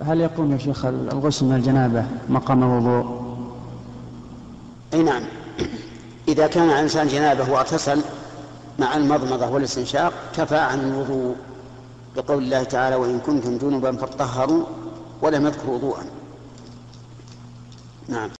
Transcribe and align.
هل 0.00 0.20
يقوم 0.20 0.52
يا 0.52 0.58
شيخ 0.58 0.84
الغسل 0.84 1.46
من 1.46 1.56
الجنابة 1.56 2.04
مقام 2.28 2.62
الوضوء؟ 2.62 3.22
أي 4.94 5.02
نعم. 5.02 5.22
إذا 6.28 6.46
كان 6.46 6.70
الإنسان 6.70 7.08
جنابة 7.08 7.52
واغتسل 7.52 8.02
مع 8.78 8.96
المضمضة 8.96 9.50
والاستنشاق 9.50 10.12
كفى 10.36 10.56
عن 10.56 10.80
الوضوء 10.80 11.36
لقول 12.16 12.42
الله 12.42 12.62
تعالى 12.62 12.96
وإن 12.96 13.18
كنتم 13.18 13.58
جنبا 13.58 13.96
فاطهروا 13.96 14.64
ولم 15.22 15.46
يذكر 15.46 15.70
وضوءا. 15.70 16.04
نعم. 18.08 18.30